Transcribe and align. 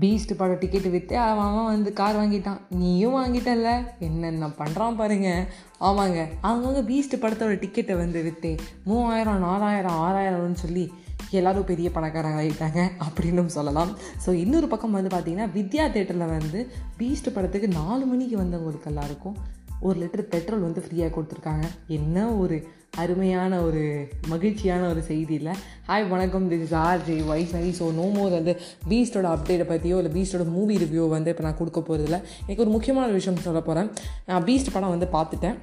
Beast 0.00 0.36
பட 0.36 0.52
ticket 0.52 0.90
விற்று 0.90 1.18
அவன் 1.18 1.44
அவன் 1.44 1.64
வந்து 1.64 1.92
கார் 1.92 2.16
வாங்கிட்டான். 2.16 2.60
நீயும் 2.70 3.16
வாங்கிட்டல்ல. 3.16 3.70
என்னென்ன 3.98 4.46
பண்ணுறான் 4.46 4.96
பாருங்க. 4.96 5.46
ஆமாங்க. 5.80 6.26
அவங்கவுங்க 6.42 6.82
பீஸ்ட் 6.90 7.20
படத்தோட 7.20 7.54
டிக்கெட்டை 7.64 7.96
வந்து 7.96 8.22
விற்று 8.22 8.56
மூவாயிரம் 8.84 9.38
நாலாயிரம் 9.38 10.00
ஆறாயிரம்னு 10.06 10.54
சொல்லி 10.54 10.92
எல்லாரும் 11.30 11.64
பெரிய 11.64 11.90
பணக்காரங்க 11.90 12.42
ஆகிட்டாங்க 12.42 12.90
அப்படின்னும் 13.06 13.46
சொல்லலாம். 13.46 13.90
ஸோ 14.26 14.32
இன்னொரு 14.32 14.68
பக்கம் 14.68 14.90
வந்து 14.90 15.12
பார்த்திங்கன்னா 15.16 15.48
வித்யா 15.54 15.86
தேட்டரில் 15.94 16.34
வந்து 16.38 16.70
பீஸ்ட் 16.98 17.34
படத்துக்கு 17.34 17.68
நாலு 17.68 18.04
மணிக்கு 18.04 18.36
வந்தவங்களுக்கு 18.38 18.86
எல்லாருக்கும் 18.86 19.36
ஒரு 19.80 19.96
லிட்டர் 20.00 20.28
பெட்ரோல் 20.32 20.60
வந்து 20.60 20.82
ஃப்ரீயாக 20.84 21.10
கொடுத்துருக்காங்க. 21.14 21.66
என்ன 21.86 22.26
ஒரு 22.28 22.56
அருமையான 22.96 23.62
ஒரு 23.62 24.08
மகிழ்ச்சியான 24.28 24.88
ஒரு 24.88 25.02
செய்தி 25.02 25.34
இல்லை. 25.34 25.52
ஹாய் 25.88 26.08
வணக்கம். 26.08 26.50
This 26.50 26.64
is 26.66 26.74
R 26.74 27.04
J 27.04 27.14
Vaishnavi 27.30 27.70
so 27.80 27.86
no 27.94 28.06
more 28.16 28.30
வந்து 28.30 28.52
பீஸ்டோட 28.88 29.26
அப்டேட்டை 29.34 29.66
பற்றியோ 29.66 29.96
இல்லை 29.96 30.12
பீஸ்டோட 30.16 30.46
மூவி 30.50 30.76
ரிவ்யூ 30.76 31.08
வந்து 31.08 31.30
இப்போ 31.30 31.42
நான் 31.42 31.56
கொடுக்க 31.56 31.80
போகிறதில்ல 31.80 32.18
எனக்கு 32.46 32.64
ஒரு 32.66 32.70
முக்கியமான 32.70 33.12
விஷயம் 33.18 33.36
சொல்ல 33.36 33.60
போகிறேன் 33.60 33.90
நான் 34.26 34.44
பீஸ்ட் 34.44 34.72
படம் 34.72 34.94
வந்து 34.94 35.08
பார்த்துட்டேன். 35.12 35.56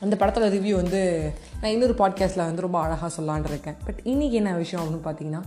அந்த 0.00 0.14
படத்தோட 0.20 0.48
ரிவ்யூ 0.56 0.74
வந்து 0.74 1.32
நான் 1.60 1.70
இன்னொரு 1.70 1.92
பாட்காஸ்ட்டில் 1.92 2.46
வந்து 2.46 2.60
ரொம்ப 2.60 2.80
அழகாக 2.80 3.10
சொல்லான் 3.16 3.50
இருக்கேன். 3.52 3.76
பட் 3.86 4.00
இன்றைக்கி 4.04 4.38
என்ன 4.42 4.56
விஷயம் 4.56 4.82
அப்படின்னு 4.82 5.06
பார்த்தீங்கன்னா 5.08 5.42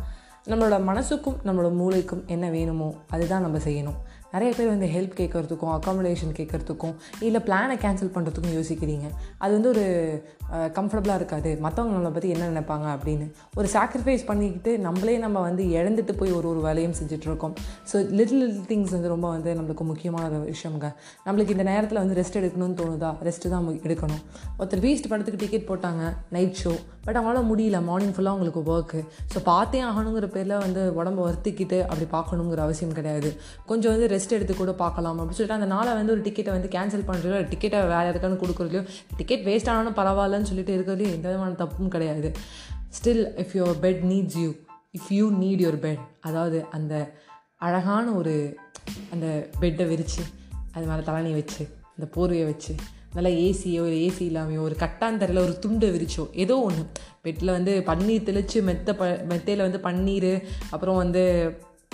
நம்மளோட 0.47 0.77
மனசுக்கும் 0.89 1.39
நம்மளோட 1.45 1.71
மூளைக்கும் 1.81 2.25
என்ன 2.25 2.49
வேணுமோ 2.49 2.93
அதுதான் 3.09 3.41
நம்ம 3.41 3.57
செய்யணும். 3.57 3.97
நிறைய 4.33 4.49
பேர் 4.57 4.71
வந்து 4.73 4.87
ஹெல்ப் 4.95 5.15
கேட்குறதுக்கும் 5.19 5.73
அக்காமடேஷன் 5.75 6.33
கேட்குறதுக்கும் 6.39 6.95
இல்லை 7.27 7.41
பிளானை 7.47 7.77
கேன்சல் 7.83 8.13
பண்ணுறதுக்கும் 8.15 8.55
யோசிக்கிறீங்க. 8.57 9.07
அது 9.43 9.51
வந்து 9.57 9.71
ஒரு 9.73 9.85
கம்ஃபர்டபுளாக 10.77 11.19
இருக்காது. 11.21 11.49
மற்றவங்க 11.65 11.93
நம்மளை 11.95 12.13
பற்றி 12.17 12.29
என்ன 12.35 12.49
நினைப்பாங்க 12.51 12.87
அப்படின்னு. 12.95 13.27
ஒரு 13.59 13.67
சாக்ரிஃபைஸ் 13.75 14.23
பண்ணிக்கிட்டு 14.29 14.71
நம்மளே 14.87 15.15
நம்ம 15.25 15.37
வந்து 15.47 15.63
இழந்துட்டு 15.79 16.15
போய் 16.21 16.35
ஒரு 16.39 16.47
ஒரு 16.53 16.61
வேலையும் 16.67 16.95
செஞ்சிட்ருக்கோம். 16.99 17.55
ஸோ 17.91 17.95
லிட்டில் 18.17 18.41
லிட்டில் 18.41 18.67
திங்ஸ் 18.71 18.93
வந்து 18.95 19.11
ரொம்ப 19.13 19.27
வந்து 19.35 19.49
நம்மளுக்கு 19.57 19.85
முக்கியமான 19.89 20.23
ஒரு 20.29 20.39
விஷயங்க 20.53 20.87
நம்மளுக்கு 21.25 21.55
இந்த 21.55 21.65
நேரத்தில் 21.71 22.01
வந்து 22.03 22.17
ரெஸ்ட் 22.19 22.39
எடுக்கணும்னு 22.41 22.77
தோணுதா? 22.81 23.09
ரெஸ்ட்டு 23.27 23.51
தான் 23.53 23.67
எடுக்கணும். 23.87 24.23
ஒருத்தர் 24.59 24.83
வீஸ்ட் 24.85 25.09
படத்துக்கு 25.11 25.41
டிக்கெட் 25.43 25.67
போட்டாங்க 25.71 26.03
நைட் 26.37 26.57
ஷோ 26.61 26.73
பட் 27.05 27.17
அவங்களால 27.17 27.41
முடியல. 27.51 27.77
மார்னிங் 27.89 28.13
ஃபுல்லாக 28.15 28.33
அவங்களுக்கு 28.35 28.61
ஒர்க்கு 28.73 28.99
ஸோ 29.33 29.39
பார்த்தே 29.51 29.81
ஆகணுங்கிற 29.89 30.27
பேரில் 30.35 30.55
வந்து 30.65 30.81
உடம்பு 30.99 31.21
வருத்திக்கிட்டு 31.27 31.77
அப்படி 31.89 32.07
பார்க்கணுங்கிற 32.17 32.61
அவசியம் 32.67 32.97
கிடையாது. 32.99 33.31
கொஞ்சம் 33.69 33.93
வந்து 33.95 34.09
ரெஸ்ட் 34.19 34.35
எடுத்து 34.37 34.55
கூட 34.55 34.71
பார்க்கலாம் 34.71 35.19
அப்படின்னு 35.19 35.39
சொல்லிட்டு 35.39 35.59
அந்த 35.59 35.73
நாளை 35.75 35.93
வந்து 35.93 36.13
ஒரு 36.13 36.21
டிக்கெட்டை 36.21 36.51
வந்து 36.51 36.67
கேன்சல் 36.67 37.05
பண்ணுறதோ 37.09 37.37
டிக்கெட்டை 37.53 37.79
வேறு 37.87 38.07
யாருக்கான்னு 38.09 38.41
கொடுக்குறதுலையோ 38.43 38.83
டிக்கெட் 39.17 39.45
வேஸ்ட் 39.45 39.69
ஆனாலும் 39.69 39.95
பரவாயில்லன்னு 39.95 40.49
சொல்லிட்டு 40.51 40.75
இருக்கிறதுலையும் 40.77 41.15
எந்த 41.17 41.27
விதமான 41.27 41.53
தப்பும் 41.53 41.89
கிடையாது. 41.89 42.31
Still 42.97 43.23
if 43.37 43.53
your 43.53 43.79
pet 43.81 44.03
needs 44.03 44.37
you 44.37 44.49
if 44.97 45.09
you 45.09 45.31
need 45.31 45.61
your 45.63 45.81
pet 45.81 46.03
அதாவது 46.19 46.65
அந்த 46.69 46.93
அழகான 47.57 48.11
ஒரு 48.11 48.33
அந்த 49.11 49.47
பெட்டை 49.59 49.85
விரித்து 49.85 50.23
அது 50.71 50.85
மேலே 50.85 51.03
தலனி 51.03 51.33
வச்சு 51.33 51.63
அந்த 51.97 52.07
போர்வையை 52.15 52.45
வச்சு 52.45 52.73
நல்லா 53.13 53.29
ஏசியோ 53.29 53.83
இல்லை 53.85 53.99
ஏசி 54.07 54.23
இல்லாமையோ 54.29 54.61
ஒரு 54.61 54.75
கட்டாந்தரில் 54.79 55.43
ஒரு 55.43 55.59
துண்டை 55.59 55.89
விரிச்சோ 55.89 56.31
ஏதோ 56.33 56.59
ஒன்று 56.59 56.83
பெட்டில் 57.23 57.51
வந்து 57.51 57.83
பன்னீர் 57.85 58.23
தெளித்து 58.23 58.61
மெத்த 58.61 58.95
ப 58.95 59.05
மெத்தையில் 59.29 59.65
வந்து 59.67 59.79
பன்னீர் 59.83 60.43
அப்புறம் 60.69 60.95
வந்து 60.95 61.23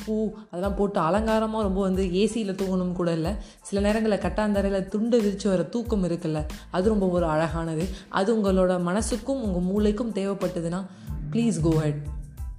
பூ 0.03 0.31
அதெல்லாம் 0.45 0.75
போட்டு 0.75 0.99
அலங்காரமாக 0.99 1.63
ரொம்ப 1.63 1.81
வந்து 1.81 2.03
ஏசியில் 2.03 2.57
தூங்கணும் 2.59 2.91
கூட 2.91 3.11
இல்லை. 3.11 3.31
சில 3.61 3.81
நேரங்களில் 3.81 4.19
கட்டாந்தரையில் 4.19 4.87
துண்டு 4.87 5.21
விரித்து 5.21 5.49
வர 5.49 5.63
தூக்கம் 5.63 6.03
இருக்குல்ல. 6.03 6.45
அது 6.71 6.89
ரொம்ப 6.89 7.07
ஒரு 7.07 7.25
அழகானது. 7.25 7.87
அது 8.09 8.37
உங்களோட 8.37 8.73
மனசுக்கும் 8.89 9.41
உங்கள் 9.47 9.67
மூளைக்கும் 9.69 10.13
தேவைப்பட்டதுன்னா 10.17 10.85
ப்ளீஸ் 11.31 11.61
கோ 11.61 11.69
ஹெட் 11.69 12.01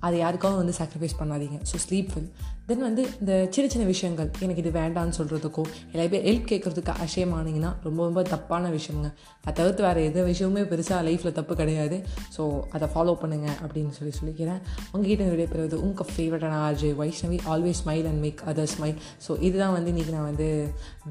அதை 0.06 0.16
யாருக்காகவும் 0.24 0.60
வந்து 0.62 0.74
சாக்ரிஃபைஸ் 0.78 1.16
பண்ணாதீங்க. 1.20 1.58
ஸோ 1.70 1.78
ஸ்லீப் 1.84 2.10
ஃபில் 2.12 2.28
தென் 2.68 2.84
வந்து 2.86 3.02
இந்த 3.20 3.32
சின்ன 3.54 3.66
சின்ன 3.72 3.84
விஷயங்கள் 3.90 4.28
எனக்கு 4.44 4.62
இது 4.62 4.70
வேண்டான்னு 4.78 5.14
சொல்கிறதுக்கோ 5.18 5.62
எல்லா 5.92 6.04
பேர் 6.12 6.24
ஹெல்ப் 6.28 6.48
கேட்குறதுக்கு 6.52 6.92
அசயமானீங்கன்னா 7.04 7.70
ரொம்ப 7.86 8.00
ரொம்ப 8.08 8.22
தப்பான 8.32 8.70
விஷயங்க. 8.76 9.08
அதை 9.42 9.52
தவிர்த்து 9.60 9.84
வேறு 9.86 10.06
எந்த 10.10 10.22
விஷயமுமே 10.30 10.62
பெருசாக 10.72 11.00
லைஃப்பில் 11.08 11.36
தப்பு 11.38 11.56
கிடையாது. 11.60 11.98
ஸோ 12.36 12.42
அதை 12.76 12.88
ஃபாலோ 12.94 13.14
பண்ணுங்கள் 13.22 13.56
அப்படின்னு 13.64 13.94
சொல்லி 13.98 14.14
சொல்லிக்கிறேன். 14.20 14.60
உங்ககிட்ட 14.92 15.30
விடைபெறுவது 15.32 15.78
உங்கள் 15.86 16.10
ஃபேவரட்டான 16.12 16.60
RJ 16.68 16.92
Vaishnavi. 17.02 17.40
Always 17.54 17.82
smile 17.84 18.08
and 18.12 18.22
make 18.26 18.42
other 18.52 18.72
smile 18.76 18.96
so 19.26 19.32
இதுதான் 19.48 19.74
வந்து 19.78 19.92
இன்றைக்கி 19.94 20.14
நான் 20.16 20.30
வந்து 20.32 20.48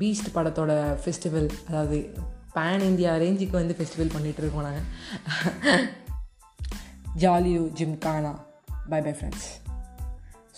பீஸ்ட் 0.01 0.33
படத்தோட 0.37 0.73
ஃபெஸ்டிவல் 1.03 1.49
அதாவது 1.67 1.99
பேன் 2.57 2.83
இந்தியா 2.89 3.13
ரேஞ்சுக்கு 3.23 3.55
வந்து 3.61 3.77
ஃபெஸ்டிவல் 3.79 4.13
பண்ணிகிட்டு 4.15 4.43
இருக்கோம் 4.43 4.67
நாங்கள் 4.67 5.85
Jolly O 7.23 7.63
Gymkhana 7.79 8.31
bye 8.89 9.01
bye 9.01 9.11
friends 9.11 9.47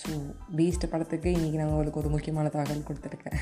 so 0.02 0.10
Beast 0.56 0.90
படத்துக்கு 0.90 1.30
இன்றைக்கி 1.30 1.58
நான் 1.60 1.70
உங்களுக்கு 1.70 2.00
ஒரு 2.00 2.10
முக்கியமான 2.10 2.50
தகவல் 2.50 2.88
கொடுத்துருக்கேன். 2.90 3.40